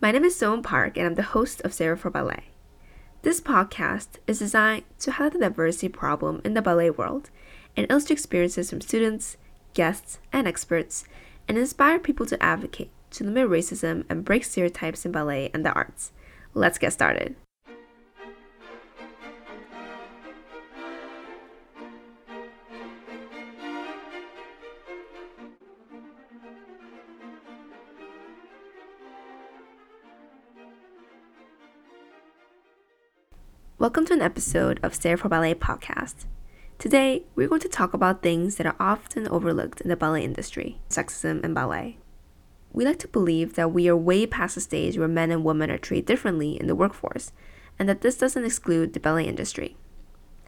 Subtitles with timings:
[0.00, 2.44] My name is Sohn Park, and I'm the host of Sarah for Ballet.
[3.22, 7.30] This podcast is designed to highlight the diversity problem in the ballet world
[7.76, 9.36] and illustrate experiences from students,
[9.74, 11.02] guests, and experts,
[11.48, 15.72] and inspire people to advocate to limit racism and break stereotypes in ballet and the
[15.72, 16.12] arts.
[16.54, 17.34] Let's get started.
[33.80, 36.24] Welcome to an episode of Sarah for Ballet podcast.
[36.78, 40.80] Today, we're going to talk about things that are often overlooked in the ballet industry
[40.90, 41.96] sexism in ballet.
[42.72, 45.70] We like to believe that we are way past the stage where men and women
[45.70, 47.30] are treated differently in the workforce,
[47.78, 49.76] and that this doesn't exclude the ballet industry.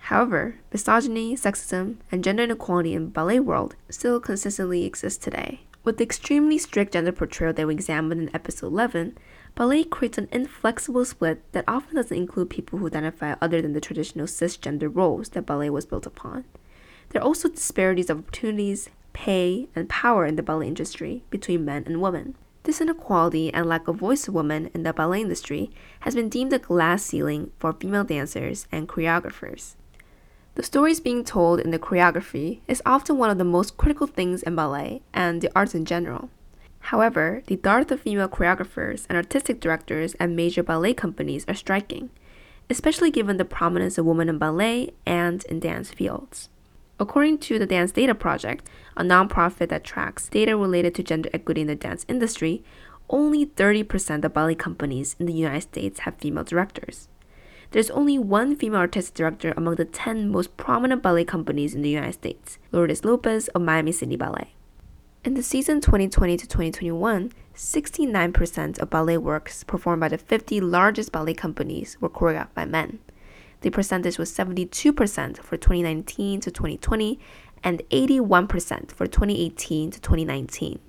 [0.01, 5.61] However, misogyny, sexism, and gender inequality in the ballet world still consistently exist today.
[5.83, 9.17] With the extremely strict gender portrayal that we examined in episode 11,
[9.55, 13.81] ballet creates an inflexible split that often doesn't include people who identify other than the
[13.81, 16.45] traditional cisgender roles that ballet was built upon.
[17.09, 21.85] There are also disparities of opportunities, pay, and power in the ballet industry between men
[21.87, 22.35] and women.
[22.65, 26.53] This inequality and lack of voice of women in the ballet industry has been deemed
[26.53, 29.77] a glass ceiling for female dancers and choreographers.
[30.57, 34.43] The stories being told in the choreography is often one of the most critical things
[34.43, 36.29] in ballet and the arts in general.
[36.81, 42.11] However, the dearth of female choreographers and artistic directors at major ballet companies are striking,
[42.69, 46.49] especially given the prominence of women in ballet and in dance fields.
[46.99, 51.61] According to the Dance Data Project, a nonprofit that tracks data related to gender equity
[51.61, 52.63] in the dance industry,
[53.09, 57.09] only 30% of ballet companies in the United States have female directors.
[57.73, 61.89] There's only one female artistic director among the 10 most prominent ballet companies in the
[61.89, 64.55] United States, Lourdes Lopez of Miami City Ballet.
[65.25, 71.13] In the season 2020 to 2021, 69% of ballet works performed by the 50 largest
[71.13, 72.99] ballet companies were choreographed by men.
[73.61, 77.21] The percentage was 72% for 2019 to 2020
[77.63, 80.81] and 81% for 2018 to 2019.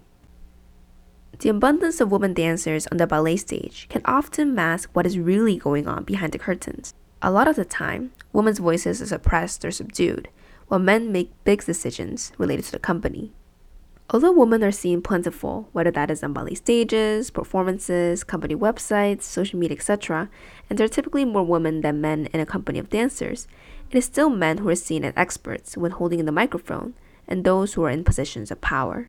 [1.41, 5.57] The abundance of women dancers on the ballet stage can often mask what is really
[5.57, 6.93] going on behind the curtains.
[7.19, 10.29] A lot of the time, women's voices are suppressed or subdued,
[10.67, 13.31] while men make big decisions related to the company.
[14.11, 19.57] Although women are seen plentiful, whether that is on ballet stages, performances, company websites, social
[19.57, 20.29] media, etc.,
[20.69, 23.47] and there are typically more women than men in a company of dancers,
[23.89, 26.93] it is still men who are seen as experts when holding the microphone
[27.27, 29.07] and those who are in positions of power.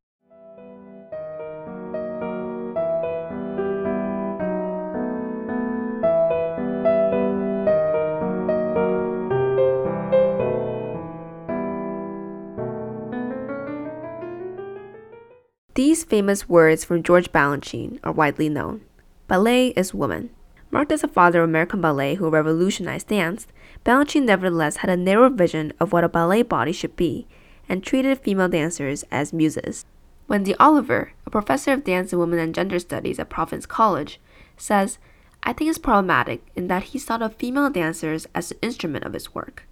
[15.74, 18.82] These famous words from George Balanchine are widely known.
[19.26, 20.28] Ballet is woman.
[20.70, 23.46] Marked as a father of American ballet who revolutionized dance,
[23.82, 27.26] Balanchine nevertheless had a narrow vision of what a ballet body should be
[27.70, 29.86] and treated female dancers as muses.
[30.28, 34.20] Wendy Oliver, a professor of dance and women and gender studies at Providence College,
[34.58, 34.98] says,
[35.42, 39.14] I think it's problematic in that he thought of female dancers as the instrument of
[39.14, 39.66] his work.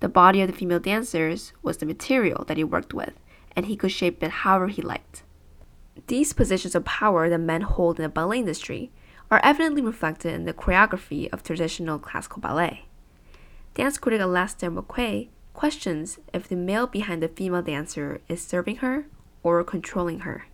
[0.00, 3.12] The body of the female dancers was the material that he worked with,
[3.54, 5.22] and he could shape it however he liked.
[6.06, 8.90] These positions of power that men hold in the ballet industry
[9.30, 12.86] are evidently reflected in the choreography of traditional classical ballet.
[13.74, 19.06] Dance critic Alastair Macaulay questions if the male behind the female dancer is serving her
[19.42, 20.46] or controlling her.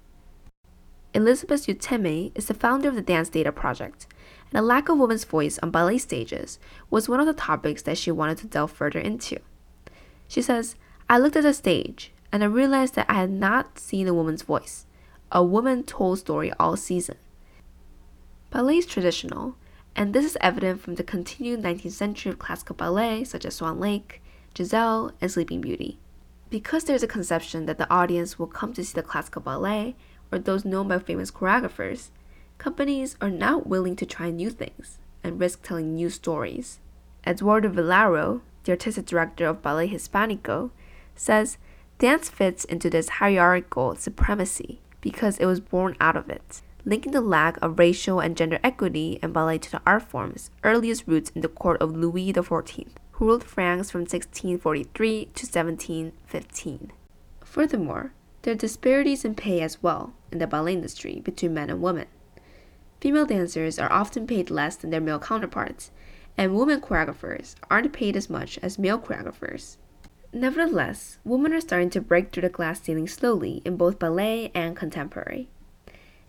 [1.12, 4.06] Elizabeth Yntema is the founder of the Dance Data Project,
[4.44, 7.98] and the lack of women's voice on ballet stages was one of the topics that
[7.98, 9.38] she wanted to delve further into.
[10.28, 10.76] She says,
[11.08, 14.42] I looked at the stage and I realized that I had not seen a woman's
[14.42, 14.86] voice
[15.32, 17.16] a woman told story all season.
[18.50, 19.54] Ballet is traditional,
[19.94, 23.78] and this is evident from the continued 19th century of classical ballet such as Swan
[23.78, 24.20] Lake,
[24.56, 25.98] Giselle, and Sleeping Beauty.
[26.48, 29.94] Because there's a conception that the audience will come to see the classical ballet
[30.32, 32.10] or those known by famous choreographers,
[32.58, 36.80] companies are not willing to try new things and risk telling new stories.
[37.24, 40.70] Eduardo Vilaro, the artistic director of Ballet Hispanico,
[41.14, 41.56] says
[41.98, 47.20] dance fits into this hierarchical supremacy because it was born out of it, linking the
[47.20, 51.42] lack of racial and gender equity in ballet to the art form's earliest roots in
[51.42, 56.92] the court of Louis XIV, who ruled France from 1643 to 1715.
[57.44, 58.12] Furthermore,
[58.42, 62.06] there are disparities in pay as well in the ballet industry between men and women.
[63.00, 65.90] Female dancers are often paid less than their male counterparts,
[66.36, 69.76] and women choreographers aren't paid as much as male choreographers.
[70.32, 74.76] Nevertheless, women are starting to break through the glass ceiling slowly in both ballet and
[74.76, 75.48] contemporary.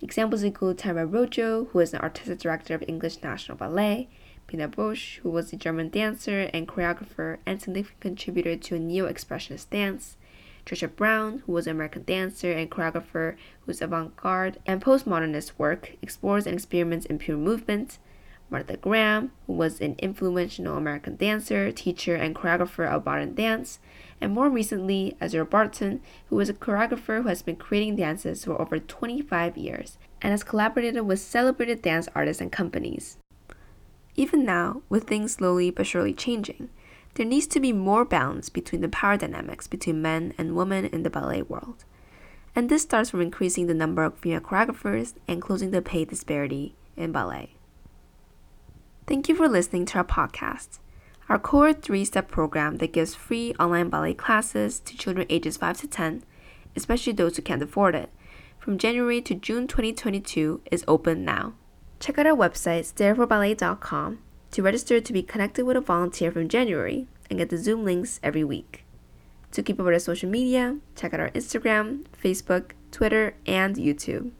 [0.01, 4.09] Examples include Tamara Rojo, who is an artistic director of English National Ballet,
[4.47, 10.17] Pina Bausch, who was a German dancer and choreographer and significant contributor to neo-expressionist dance,
[10.65, 16.47] Trisha Brown, who was an American dancer and choreographer whose avant-garde and postmodernist work explores
[16.47, 17.99] and experiments in pure movement,
[18.51, 23.79] Martha Graham, who was an influential American dancer, teacher, and choreographer of modern dance,
[24.19, 28.61] and more recently, Aszure Barton, who is a choreographer who has been creating dances for
[28.61, 33.17] over 25 years and has collaborated with celebrated dance artists and companies.
[34.15, 36.69] Even now, with things slowly but surely changing,
[37.13, 41.03] there needs to be more balance between the power dynamics between men and women in
[41.03, 41.85] the ballet world.
[42.53, 46.75] And this starts from increasing the number of female choreographers and closing the pay disparity
[46.97, 47.55] in ballet.
[49.11, 50.79] Thank you for listening to our podcast.
[51.27, 55.81] Our core three step program that gives free online ballet classes to children ages 5
[55.81, 56.23] to 10,
[56.77, 58.09] especially those who can't afford it,
[58.57, 61.55] from January to June 2022 is open now.
[61.99, 64.19] Check out our website, stareforballet.com,
[64.51, 68.21] to register to be connected with a volunteer from January and get the Zoom links
[68.23, 68.85] every week.
[69.51, 74.31] To keep up with our social media, check out our Instagram, Facebook, Twitter, and YouTube.